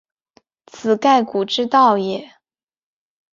[0.65, 2.31] 此盖古之道也。